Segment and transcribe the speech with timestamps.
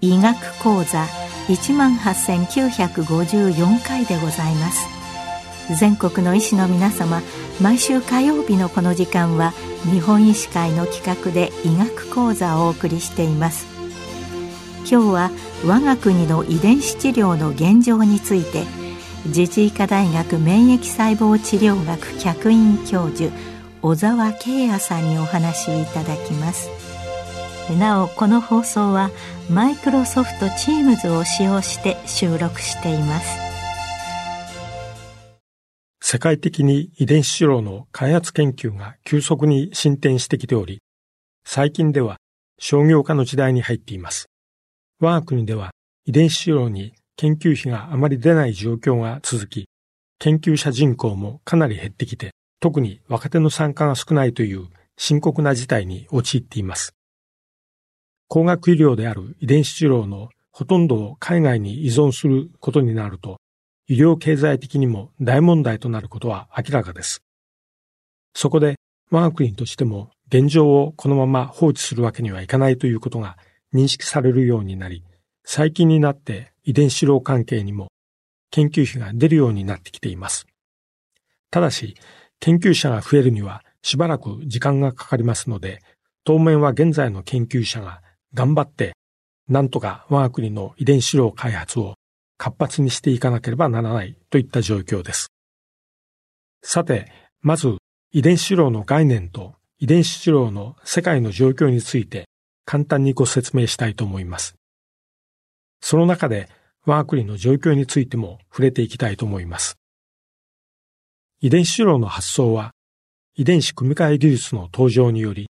[0.00, 1.06] 医学講座
[1.48, 5.01] 一万八千九百五十四回でございます。
[5.70, 7.22] 全国の医師の皆様
[7.60, 9.52] 毎週火曜日のこの時間は
[9.90, 13.66] 日本医師会の企画で医学講座をお送りしています。
[14.90, 15.30] 今日は
[15.64, 18.64] 我が国の遺伝子治療の現状について
[19.26, 23.32] 自治医科大学免疫細胞治療学客員教授
[23.80, 26.68] 小沢慶也さんにお話しいただきます。
[27.78, 29.10] なおこの放送は
[29.48, 33.51] マイクロソフト Teams を使用して収録しています。
[36.12, 40.82] 世界的に遺伝子治療の開発研究が急速に進展してきており、
[41.46, 42.18] 最近では
[42.58, 44.26] 商業化の時代に入っています。
[45.00, 45.70] 我が国では
[46.04, 49.70] 遺伝子治療に研究費があまり出ない状況が続き、
[50.18, 56.94] 研究者人口もかなり減ってきて、特に若手の参加が少ないという深刻な事態に陥っています。
[58.28, 63.38] 高額医療である遺伝子治療のほとんどを海外に依存することになると、
[63.88, 67.22] 医療経済的にも大問題となることは明らかです。
[68.34, 68.76] そこで
[69.10, 73.36] 我が国としても現状をこのまま放置するわけにはいかないということが
[73.74, 75.04] 認識されるようになり、
[75.44, 77.88] 最近になって遺伝子治療関係にも
[78.50, 80.46] 研究費が出るようになってきています。
[81.50, 81.96] ただし、
[82.40, 85.80] 研究者が増えるにはしばらく時間がかかりますので、
[86.24, 88.00] 当面は現在の研究者が
[88.32, 88.92] 頑張って、
[89.48, 91.94] なんとか我が国の遺伝子療開発を
[92.42, 95.28] 活発にしていかなければならないといった状況です。
[96.64, 97.76] さて、まず
[98.10, 102.24] 遺伝子治療の概念と遺伝子治療の世界の状況について
[102.64, 104.56] 簡単にご説明したいと思います。
[105.80, 106.48] その中で
[106.84, 109.76] 我が国の状況についても触れていきたいと思います。
[111.42, 112.72] 遺伝子治療の発想は、
[113.36, 115.48] 遺伝子組み換え技術の登場により、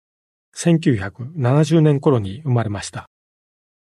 [0.54, 3.06] 1970年頃に生まれました。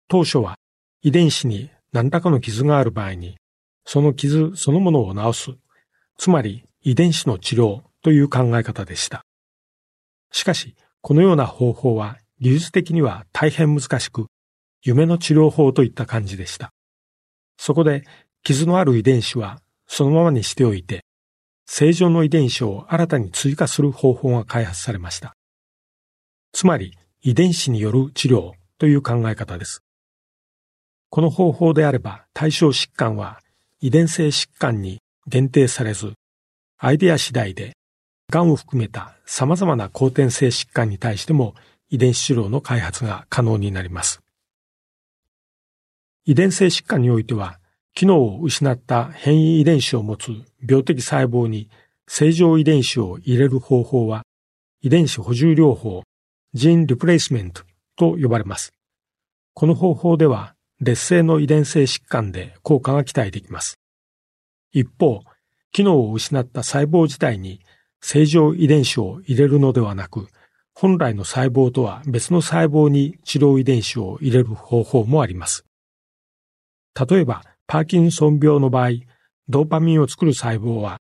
[0.08, 0.58] 当初は
[1.02, 3.38] 遺伝子に何らかの傷がある場合に、
[3.86, 5.52] その傷そのものを治す、
[6.18, 9.26] つまり遺伝子の治療という考え方でした。
[10.32, 14.28] しかし、このような方法は技術的には大変難しく、
[14.84, 16.72] 夢の治療法といった感じでした。
[17.58, 18.04] そこで、
[18.44, 21.04] 傷のある遺伝子はそのままにしておいて、
[21.66, 25.36] 正常の遺伝子を新たに追加する方法が開発されました。
[26.54, 29.84] つまり、遺伝子による治療という考え方です。
[31.12, 33.42] この方法であれば対象疾患は
[33.82, 36.14] 遺伝性疾患に限定されず、
[36.78, 37.74] アイデア次第で
[38.30, 41.54] 癌を含めた様々な後天性疾患に対しても
[41.90, 44.22] 遺伝子治療の開発が可能になります。
[46.24, 47.60] 遺伝性疾患においては
[47.94, 50.32] 機能を失った変異遺伝子を持つ
[50.66, 51.70] 病的細胞に
[52.08, 54.24] 正常遺伝子を入れる方法は
[54.82, 56.04] 遺伝子補充療法、
[56.54, 57.64] ジーンリプレイスメント
[57.98, 58.72] と呼ばれます。
[59.54, 63.80] この方法では劣勢の遺伝性疾患で効果が期待できます。
[64.72, 65.22] 一方、
[65.72, 67.62] 機能を失った細胞自体に
[68.02, 70.28] 正常遺伝子を入れるのではなく、
[70.74, 75.66] 本来の細胞とは別の細胞に治療遺伝子を入れる方法もあります。
[77.10, 78.90] 例えば、パーキンソン病の場合、
[79.48, 80.98] ドーパミンを作る細胞は、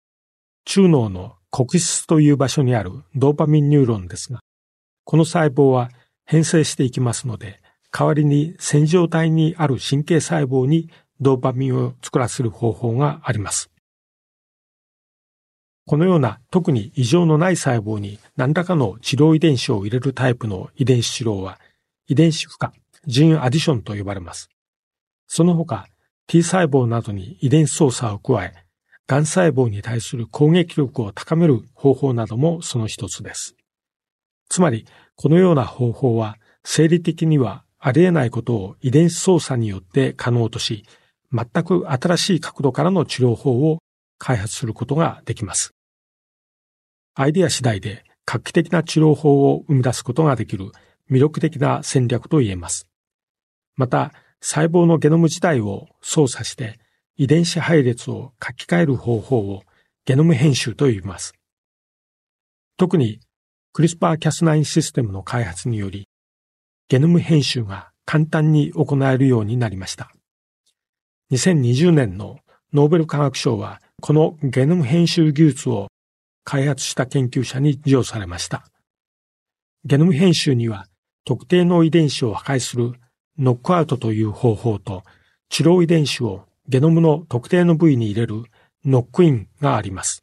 [0.65, 4.41] 中脳の黒質という場所にあるドーパミンニューロンですが、
[5.05, 5.91] この細胞は
[6.25, 7.61] 変性していきますので、
[7.99, 13.71] 代わりに線状体にある神経細胞にドーパミンを作らせる方法があります。
[15.87, 21.59] このような特に異常のない細胞に何らかの治療遺伝子を入れるタイプの遺伝子治療は
[22.07, 22.69] 遺伝子負荷、
[23.07, 24.51] ジーンアディションと呼ばれます。
[25.27, 25.87] その他、
[26.27, 28.53] T 細胞などに遺伝子操作を加え、
[29.07, 33.55] 癌細胞に対する攻撃力を高める方法などもその一つです。
[34.51, 34.85] つまり、
[35.15, 40.85] このような方法は生理的にはありえないことを遺伝子操作によって可能とし、
[41.33, 43.79] 全く新しい角度からの治療法を
[44.19, 45.73] 開発することができます。
[47.15, 50.73] アイデア次第で画期的な治療法を生み出すことができる
[51.11, 52.89] 魅力的な戦略と言えます。
[53.77, 56.79] また、細胞のゲノム自体を操作して
[57.17, 59.63] 遺伝子配列を書き換える方法を
[60.05, 61.35] ゲノム編集と言います。
[62.77, 63.21] 特に
[63.73, 66.07] クリスパーキャス9システムの開発により、
[66.89, 70.13] ゲノム編集が簡単に行えるようになりました。
[71.33, 72.39] 2020年の
[72.73, 75.89] ノーベル化学賞は、このゲノム編集技術を
[76.45, 78.69] 開発した研究者に授与されました。
[79.85, 80.87] ゲノム編集には
[81.25, 82.93] 特定の遺伝子を破壊する
[83.37, 85.03] ノックアウトという方法と、
[85.49, 88.45] 治療遺伝子をゲノムの特定の部位に入れる
[88.85, 90.23] ノックインがあります。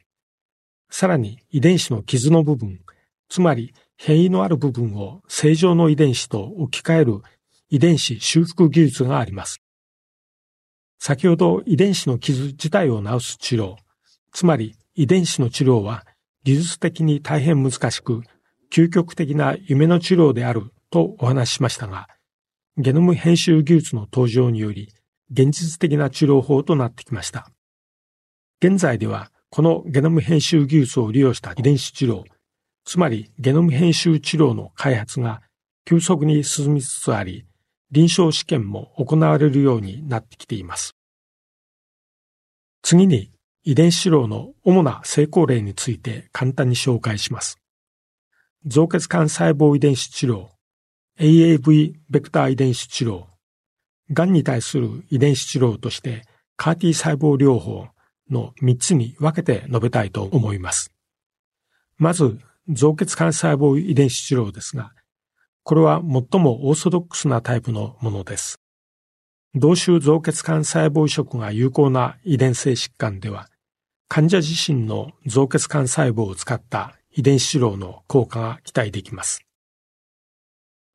[0.90, 2.80] さらに遺伝子の傷の部分、
[3.28, 7.22] つまり変異のある部分を正常の遺伝子と置き換える
[7.70, 9.60] 遺伝子修復技術があります。
[10.98, 13.76] 先ほど遺伝子の傷自体を治す治療、
[14.32, 16.06] つまり遺伝子の治療は
[16.44, 18.22] 技術的に大変難しく、
[18.70, 22.08] 究極的な夢の治療であるとお話ししましたが、
[22.76, 24.92] ゲノム編集技術の登場により、
[25.30, 27.50] 現実的な治療法となってきました。
[28.60, 32.24] 現在では、このゲノム編集技術を利用した遺伝子治療、
[32.84, 35.42] つまりゲノム編集治療の開発が
[35.84, 37.46] 急速に進みつつあり、
[37.90, 40.94] 臨床試験も行われるようになってきています。
[42.82, 43.30] 次に
[43.62, 47.58] 遺伝子治療の主な成功例について簡単に紹介します。
[48.66, 50.48] 造血管細胞遺伝子治療、
[51.18, 53.24] AAV ベクター遺伝子治療、
[54.10, 56.24] 癌に対する遺伝子治療として
[56.56, 57.88] カーティ細胞療法
[58.30, 60.92] の3つに分けて述べたいと思います。
[61.96, 62.38] まず、
[62.68, 64.92] 造血幹細胞遺伝子治療ですが、
[65.62, 68.58] これは最もオーソドックスなタイプのものです。
[69.54, 73.48] 同種造血幹細胞移植が有効な遺伝性疾患では、
[74.08, 79.44] 患者自身の造血幹細胞を使った遺伝子治療の効果が期待できます。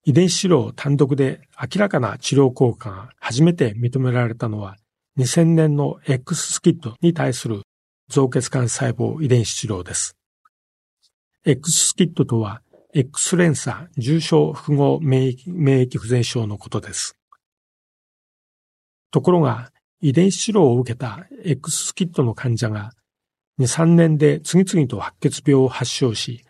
[0.05, 4.77] 遺伝子治療単独で明らかな治療効果が初めて認められたのは
[5.17, 7.61] 2000年の X スキットに対する
[8.07, 10.18] 造血幹細胞遺伝子治療です。
[11.45, 12.61] X スキットとは
[12.93, 17.17] X 連鎖重症複合免疫免疫不全症のことです。
[19.11, 19.71] ところが、
[20.01, 22.91] 遺伝子治療を受けた X スキットの患者が
[23.59, 26.45] 2、3年で次々と白血病を発症し、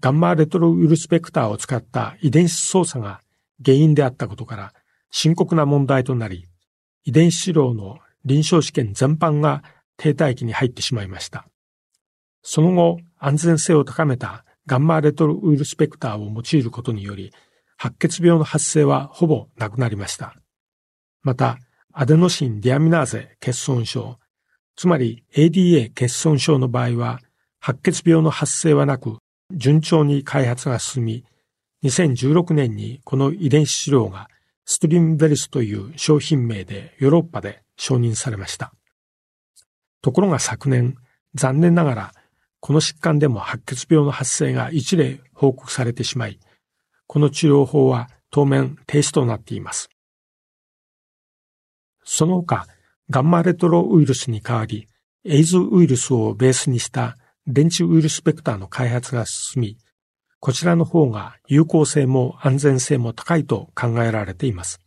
[0.00, 3.20] ガンマレトロウイルスペクターを使った遺伝子操作が
[3.64, 4.72] 原因であったことから
[5.10, 6.46] 深刻な問題となり、
[7.04, 9.62] 遺伝子治療の臨床試験全般が
[9.96, 11.46] 停滞期に入ってしまいました。
[12.42, 17.32] その後、安全性を高めたガンマレトロウイルスペクターを用いることにより、
[17.76, 20.34] 白血病の発生はほぼなくなりました。
[21.22, 21.58] また、
[21.92, 24.18] アデノシンディアミナーゼ欠損症、
[24.76, 27.20] つまり ADA 欠損症の場合は、
[27.60, 29.16] 白血病の発生はなく、
[29.52, 31.24] 順調に開発が進み、
[31.84, 34.28] 2016年にこの遺伝子治療が
[34.64, 38.72] ストリームベルスという商品名でヨーロッパで承認されました。
[40.02, 40.96] ところが昨年、
[41.34, 42.12] 残念ながら、
[42.66, 46.40] この疾患でも白血病の発生が一例報告されてしまい、
[47.06, 49.88] この治療法は当面停止となっています。
[52.02, 52.66] その他、
[53.08, 54.88] ガンマレトロウイルスに代わり、
[55.24, 57.16] エイズウイルスをベースにした
[57.46, 59.78] 電池ウイルスベクターの開発が進み、
[60.40, 64.80] こちらの方が有効性も安全性も高いと考えられています。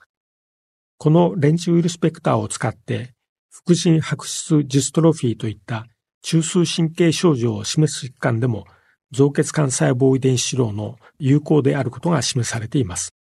[0.98, 3.14] このレンチウイルスベクターを使って、
[3.50, 5.88] 副腎白質ジストロフィーといった
[6.22, 8.66] 中枢神経症状を示す疾患でも
[9.12, 13.14] 造血幹細胞遺伝子治療の有効であることが示されています。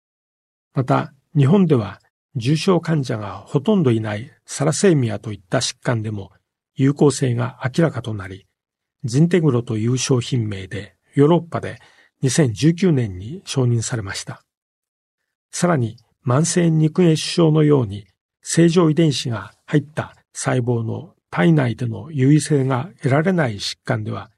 [0.75, 2.01] また、日本では
[2.35, 6.33] 重症患者がほとんどいないサラセーミアといった疾患でも
[6.75, 8.47] 有効性が明らかとなり、
[9.05, 11.79] ジンテグロという商品名でヨーロッパで
[12.23, 14.43] 2019年に承認されました。
[15.51, 18.07] さらに慢性肉炎症のように
[18.43, 24.31] 正常遺伝子が入った細胞の体内での優位性が得られない疾患では、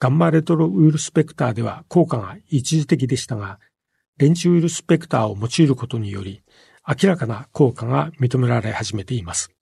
[0.00, 3.60] ガンマレトロウイルスペクターでは効果が一時的でしたが、
[4.18, 6.42] レンチウイルスペクターを用いることにより、
[6.84, 9.52] 明らかな効果が認められ始めています。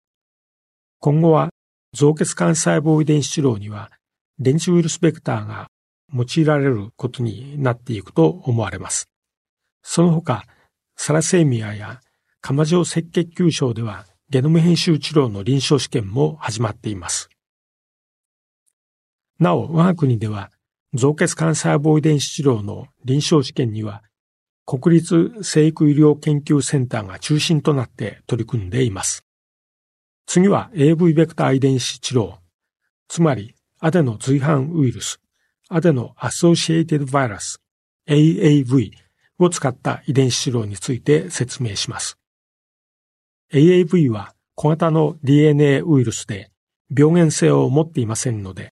[1.00, 1.50] 今後は、
[1.92, 3.90] 造血幹細胞遺伝子治療には
[4.38, 5.66] 電池ウイルスベクターが
[6.14, 9.10] 用いられることになっていくと思われます。
[9.82, 10.46] その他、
[10.96, 12.00] サラセミアや
[12.40, 17.28] 釜状赤血球症ではゲノム編集治療の臨床試験も始まっています。
[19.40, 20.52] なお、我が国では
[20.94, 24.04] 造血幹細胞遺伝子治療の臨床試験には
[24.66, 29.24] 国立生育医療研究センターが中心となって取り組んでいます。
[30.26, 32.34] 次は AV ベクター遺伝子治療、
[33.08, 35.18] つまりアデノ随伴ウイルス、
[35.68, 37.60] アデノアソシエイテッドバイラス、
[38.08, 38.92] AAV
[39.40, 42.19] を使った遺伝子治療について説明します。
[43.52, 46.50] AAV は小型の DNA ウイルスで
[46.96, 48.72] 病原性を持っていませんので、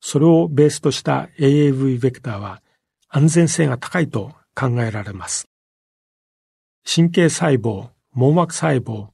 [0.00, 2.62] それをベースとした AAV ベクターは
[3.08, 5.48] 安全性が高いと考えられます。
[6.84, 9.08] 神経細胞、網膜細胞、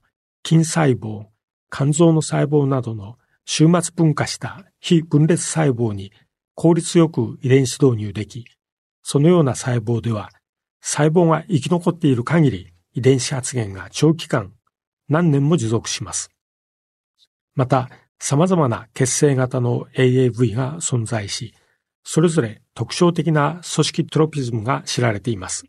[0.47, 1.27] 筋細胞、
[1.71, 6.13] 肝臓の細胞などの終末分化した非分裂細胞に
[6.55, 8.47] 効率よく遺伝子導入でき、
[9.03, 10.31] そのような細胞では
[10.81, 14.55] 細胞が生き残っている限り遺伝子発現が長期間、
[15.09, 16.31] 何年も持続します。
[17.55, 21.55] また、様々な血清型の AAV が存在し、
[22.05, 25.67] それぞれ特徴的な組織トロピズムが知られています。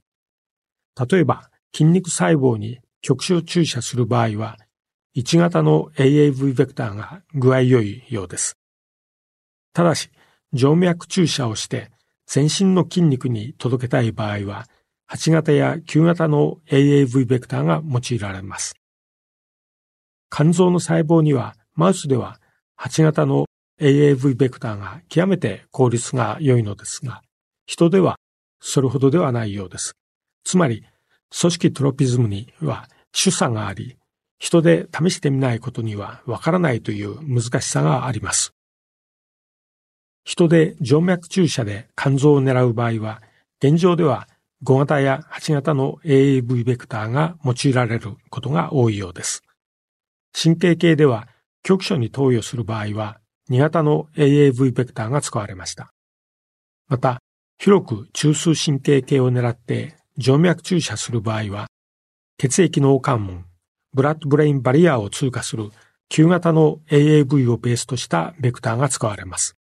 [1.10, 4.58] 例えば、筋肉細胞に局所注射する場合は、
[5.16, 8.58] 1型の AAV ベクターが具合良いようです。
[9.74, 10.10] ただし、
[10.54, 11.92] 静脈注射をして
[12.26, 14.68] 全身の筋肉に届けたい場合は、
[15.12, 18.79] 8型や9型の AAV ベクターが用いられます。
[20.30, 22.40] 肝臓の細胞には、マウスでは
[22.80, 23.46] 8型の
[23.80, 27.22] AAV ベクターが極めて効率が良いのですが、
[27.66, 28.18] 人では
[28.60, 29.94] それほどではないようです。
[30.44, 30.84] つまり、
[31.40, 33.98] 組織トロピズムには主差があり、
[34.40, 38.54] 人で試してみないことにはわからないという難しさがあります。
[40.24, 43.22] 人で静脈注射で肝臓を狙う場合は、
[43.62, 44.28] 現状では
[44.64, 49.44] 5型や8型の AAV ベクターが用いられることが多いようです。
[50.34, 51.28] 神経系では
[51.64, 53.20] 局所に投与する場合は
[53.50, 55.92] 2型の AAV ベクターが使われました。
[56.88, 57.20] また、
[57.58, 61.68] 広く中枢神経系を狙って静脈注射する場合は、
[62.38, 63.46] 血液脳関門、
[63.94, 65.72] ブラッドブレインバリアを通過する
[66.10, 69.56] 旧型の AAV をベースとしたベクターが使われます。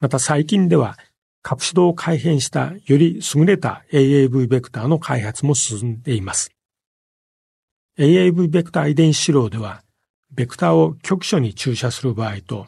[0.00, 0.98] また最近では、
[1.42, 6.50] カプシドを改変したより優れた AAV ベクターの開発も進んでいます。
[7.98, 9.82] AAV ベクター遺伝子治療では、
[10.32, 12.66] ベクターを局所に注射する場合と、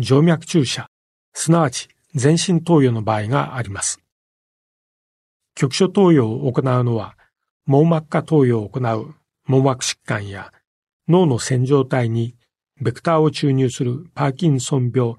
[0.00, 0.86] 静脈注射、
[1.34, 4.00] すなわち全身投与の場合があります。
[5.54, 7.16] 局所投与を行うのは、
[7.66, 9.14] 網膜下投与を行う
[9.46, 10.52] 網膜疾患や
[11.08, 12.34] 脳の線状体に
[12.80, 15.14] ベクターを注入するパーキンソン病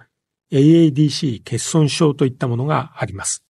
[0.51, 3.43] AADC 欠損症といったものがあります。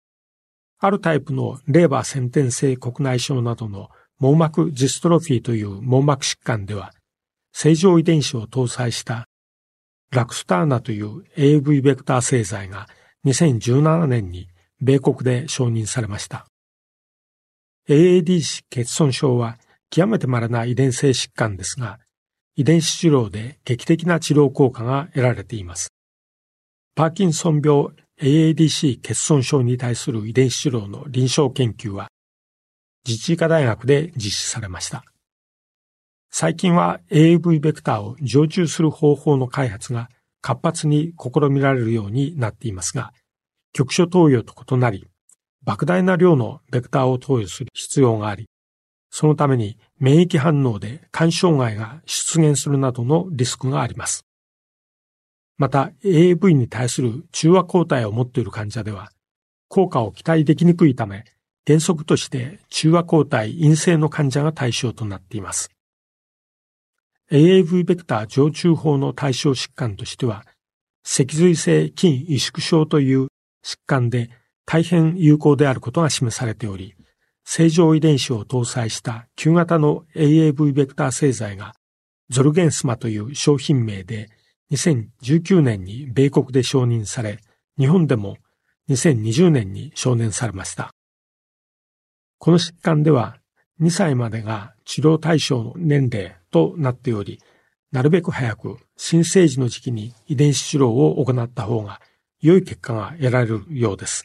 [0.79, 3.89] あるタイプのレーバー先天性国内症などの
[4.23, 6.93] 網膜ジストロフィーという網膜疾患では、
[7.53, 9.27] 正常遺伝子を搭載した
[10.13, 12.87] ラクスターナという AV ベクター製剤が
[13.27, 14.47] 2017年に
[14.81, 16.47] 米国で承認されました。
[17.89, 19.59] AADC 欠損症は
[19.91, 21.99] 極めて稀な遺伝性疾患ですが、
[22.55, 25.93] 遺伝子治療で劇的な治療効果が得られています。
[26.95, 27.89] パーキンソン病
[28.21, 32.12] AADC 欠損症に対する遺伝子治療の臨床研究は、
[33.07, 35.05] 自治医科大学で実施されました。
[36.31, 40.09] 最近は AAV ベクターを常駐する方法の開発が
[40.41, 43.13] 活発に試みられるようになっていますが、
[43.73, 45.09] 局所投与と異なり、
[45.67, 48.49] 莫大な量のベクターを投与する必要があり、
[49.11, 54.25] そのために免疫反応で肝障害が出現するなどのリスクがあります。
[55.59, 59.11] また AAV に対する中和抗体を持っている患者では、
[59.69, 61.25] 効果を期待できにくいため、
[61.67, 65.71] 原則として中和抗体陰性の患者が対象となっています。
[67.31, 70.45] AAV ベクター常駐法の対象疾患としては、
[71.05, 73.29] 脊髄性筋萎縮症という
[73.65, 74.31] 疾患で
[74.67, 76.95] 大変有効であることが示されており、
[77.45, 81.75] 正常遺伝子を搭載した旧型の AAV ベクター製剤が
[82.29, 84.31] ゾルゲンスマという商品名で
[84.73, 87.39] 2019年に米国で承認され、
[87.79, 88.37] 日本でも
[88.91, 90.93] 2020年に承認されました。
[92.45, 93.37] この疾患では
[93.81, 97.39] 2歳までが治療対象の年齢となっており、
[97.93, 102.01] なるべく早く新生児の時期に遺伝子治療を行った方が
[102.41, 104.25] 良い結果が得られるようです。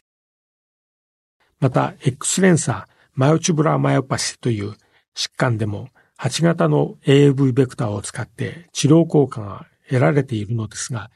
[1.60, 4.72] また、X レンサーマヨチュブラマヨパシという
[5.16, 11.12] 疾患でも8型の AAV ベクターを使って治療効果が得られているのですが、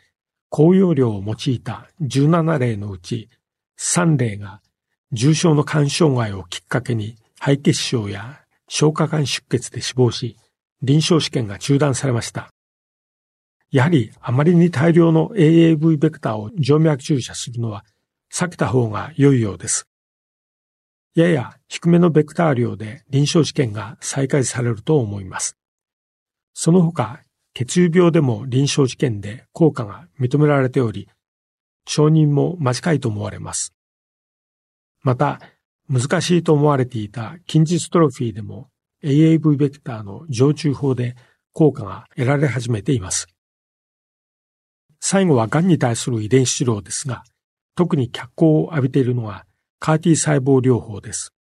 [0.50, 3.28] 高容量を用いた17例のうち
[3.80, 4.60] 3例が
[5.14, 10.38] 重症の肝障害をきっかけに肺血症や消化管出血で死亡し、
[10.80, 12.48] 臨床試験が中断されました。
[13.70, 17.84] やはりあまりに大量の AAV ベクターを静脈注射するのは
[18.32, 19.86] 避けた方が良いようです。
[21.14, 25.58] やや低めのベクター量で臨床試験が再開されると思います。
[26.54, 27.20] その他、
[27.52, 31.08] 血友病でも臨床試験で効果が認められており、
[31.86, 33.74] 承認も間近いと思われます。
[35.02, 35.40] また、
[35.88, 38.68] 難しいと思われていた筋ジストロフィーでも
[39.04, 41.16] AAV ベクターの常駐法で
[41.52, 43.26] 効果が得られ始めています。
[45.00, 47.24] 最後は癌に対する遺伝子治療ですが、
[47.74, 49.44] 特に脚光を浴びているのが
[49.80, 51.34] カーティ細胞療法です。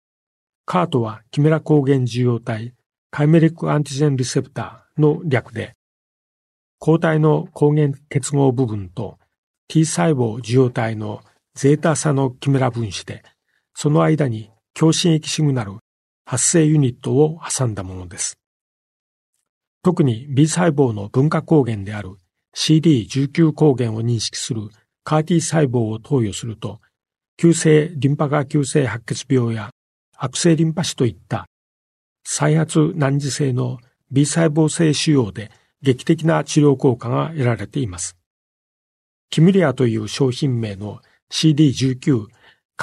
[0.66, 2.74] カートはキメラ抗原受容体、
[3.12, 5.76] カイメリックアンティジェンリセプターの略で、
[6.80, 9.20] 抗体の抗原結合部分と
[9.68, 11.22] T 細胞受容体の
[11.54, 13.24] ゼータ差のキメラ分子で、
[13.82, 15.78] その間に共振液シグナル
[16.24, 18.38] 発生ユニットを挟んだものです。
[19.82, 22.12] 特に B 細胞の分化抗原である
[22.56, 24.70] CD19 抗原を認識する
[25.04, 26.80] カーティ細胞を投与すると、
[27.38, 29.72] 急性リンパが急性白血病や
[30.16, 31.48] 悪性リンパ腫といった
[32.24, 33.80] 再発難治性の
[34.12, 35.50] B 細胞性腫瘍で
[35.82, 38.16] 劇的な治療効果が得られています。
[39.32, 41.00] キミリアという商品名の
[41.32, 42.28] CD19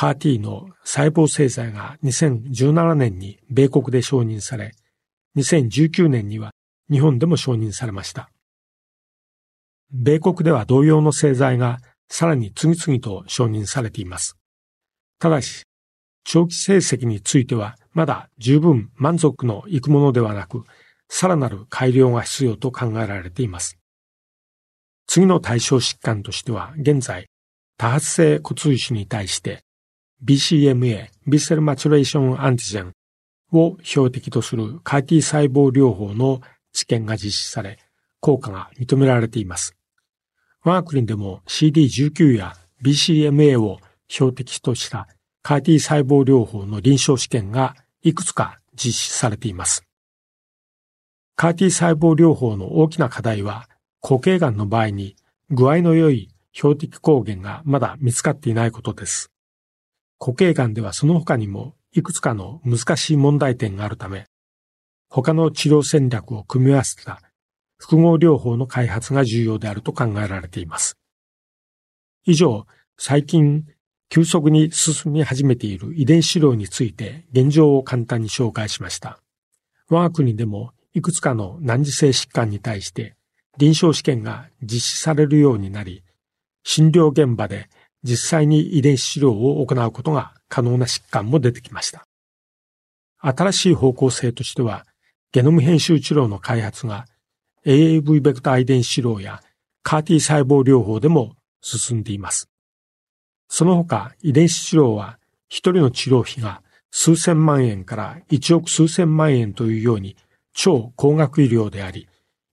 [0.01, 4.71] カーティーの細胞製剤が2017年に米国で承認され、
[5.37, 6.53] 2019年には
[6.89, 8.31] 日本でも承認されました。
[9.91, 14.37] 米国では同様の製剤がさらに次々と承認されています。
[15.19, 15.65] ただし、
[16.23, 20.63] 長期成績についてはまだ十分満足のいくものではなく、
[21.09, 23.81] さらなる改良が必要と考えられています。
[25.09, 27.27] 次の対象疾患としては、現在、
[27.79, 29.65] 多発性骨髄腫に対して
[30.25, 32.93] BCMA、ビセルマチュレーションアンティジェン
[33.53, 36.41] を標的とするカーティ細胞療法の
[36.73, 37.79] 治験が実施され、
[38.21, 39.77] 効果が認められています。
[40.65, 45.07] 我が国でも CD19 や BCMA を標的とした
[45.43, 49.85] カーティ細胞療法の臨床試験がいくつか実施されています。
[51.37, 53.69] カーティ細胞療法の大きな課題は、
[54.03, 55.15] 固形がんの場合に
[55.51, 59.31] 具合の良い標的抗原がまだ見つかっていないことです。
[60.19, 64.27] 固形がんではその他にもいくつかの難しい問題点があるため、
[65.09, 67.23] 他の治療戦略を組み合わせた
[67.79, 70.99] 複合療法の開発が重要であると考えられています。
[72.25, 72.67] 以上、
[72.99, 73.65] 最近
[74.11, 79.21] 急速に進み始めている遺伝子療について現状を簡単に紹介しました。
[79.89, 83.15] 我が国でもいくつかの難治性疾患に対して
[83.57, 86.05] 臨床試験が実施されるようになり、
[86.65, 87.69] 診療現場で
[88.03, 92.05] 実際に遺伝子治療を行うことが可能な疾患も出てきました。
[93.19, 94.87] 新しい方向性としては、
[95.33, 97.07] ゲノム編集治療の開発が
[97.67, 99.43] AAV ベクター遺伝子治療や
[99.83, 102.49] カーティ細胞療法でも進んでいます。
[103.49, 110.17] その他、遺伝子治療は一人の治療費が数千万円から一億数千万円というように
[110.53, 112.09] 超高額医療であり、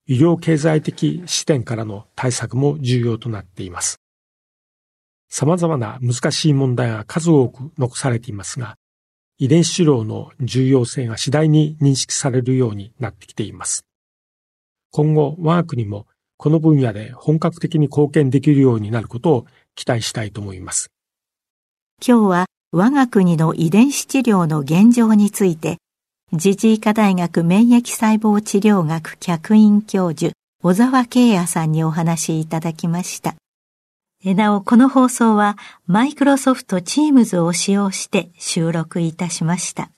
[0.06, 4.00] 医療経済的視点からの対策も重要となっています。
[5.28, 8.76] 様々な難しい問題が数多く残されていますが、
[9.38, 13.84] 遺伝子治療の重要性が次第に認識されるようになってきています。
[14.90, 16.06] 今後、我が国も
[16.38, 20.90] この分野で本格的に貢献できるようになることを期待したいと思います。
[22.06, 25.78] 今日は我が国の遺伝子治療の現状について、
[26.32, 33.36] 自治医科大学免疫細胞治療学客員教授、小沢慶也さんにお話しいただきました。
[34.34, 39.90] なお、この放送はマイクロソフト Teams を使用して収録いたしました。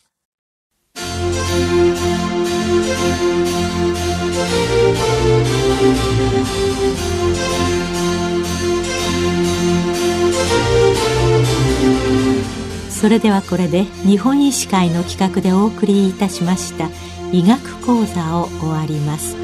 [12.90, 16.90] それではこれで日本医師会の企画でお送りいたしました
[17.30, 19.36] 医学講座を終わります。